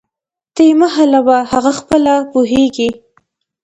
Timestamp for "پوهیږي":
2.31-2.89